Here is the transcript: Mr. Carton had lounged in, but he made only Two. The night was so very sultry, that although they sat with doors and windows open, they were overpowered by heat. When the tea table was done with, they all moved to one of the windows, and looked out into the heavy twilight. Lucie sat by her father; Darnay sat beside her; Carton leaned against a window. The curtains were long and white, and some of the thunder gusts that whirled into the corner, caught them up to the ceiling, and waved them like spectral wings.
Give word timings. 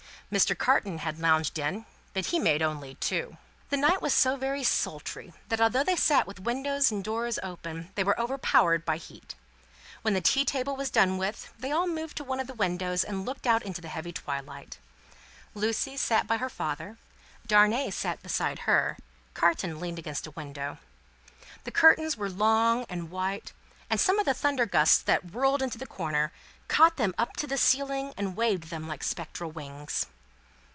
Mr. 0.31 0.57
Carton 0.57 0.99
had 0.99 1.19
lounged 1.19 1.59
in, 1.59 1.85
but 2.13 2.27
he 2.27 2.39
made 2.39 2.61
only 2.61 2.95
Two. 3.01 3.35
The 3.69 3.75
night 3.75 4.01
was 4.01 4.13
so 4.13 4.37
very 4.37 4.63
sultry, 4.63 5.33
that 5.49 5.59
although 5.59 5.83
they 5.83 5.97
sat 5.97 6.25
with 6.25 6.37
doors 6.41 6.89
and 6.89 7.05
windows 7.05 7.37
open, 7.43 7.91
they 7.95 8.03
were 8.05 8.17
overpowered 8.17 8.85
by 8.85 8.95
heat. 8.95 9.35
When 10.03 10.13
the 10.13 10.21
tea 10.21 10.45
table 10.45 10.77
was 10.77 10.89
done 10.89 11.17
with, 11.17 11.51
they 11.59 11.69
all 11.73 11.85
moved 11.85 12.15
to 12.15 12.23
one 12.23 12.39
of 12.39 12.47
the 12.47 12.53
windows, 12.53 13.03
and 13.03 13.25
looked 13.25 13.45
out 13.45 13.63
into 13.63 13.81
the 13.81 13.89
heavy 13.89 14.13
twilight. 14.13 14.77
Lucie 15.53 15.97
sat 15.97 16.27
by 16.27 16.37
her 16.37 16.49
father; 16.49 16.95
Darnay 17.45 17.89
sat 17.91 18.23
beside 18.23 18.59
her; 18.59 18.95
Carton 19.33 19.81
leaned 19.81 19.99
against 19.99 20.25
a 20.27 20.31
window. 20.31 20.77
The 21.65 21.71
curtains 21.71 22.15
were 22.15 22.29
long 22.29 22.85
and 22.87 23.11
white, 23.11 23.51
and 23.89 23.99
some 23.99 24.17
of 24.17 24.23
the 24.25 24.33
thunder 24.33 24.65
gusts 24.65 24.99
that 25.01 25.31
whirled 25.33 25.61
into 25.61 25.77
the 25.77 25.85
corner, 25.85 26.31
caught 26.69 26.95
them 26.95 27.13
up 27.17 27.35
to 27.35 27.47
the 27.47 27.57
ceiling, 27.57 28.13
and 28.15 28.37
waved 28.37 28.69
them 28.69 28.87
like 28.87 29.03
spectral 29.03 29.51
wings. 29.51 30.05